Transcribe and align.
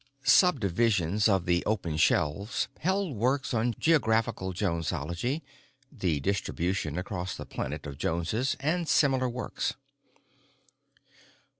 Subdivisions 0.23 1.29
of 1.29 1.45
the 1.45 1.63
open 1.65 1.95
shelves 1.95 2.67
held 2.79 3.15
works 3.15 3.53
on 3.53 3.75
Geographical 3.79 4.51
Jonesology 4.51 5.43
(the 5.91 6.19
distribution 6.21 6.97
across 6.97 7.37
the 7.37 7.45
planet 7.45 7.85
of 7.85 7.99
Joneses) 7.99 8.57
and 8.59 8.89
similar 8.89 9.29
works. 9.29 9.75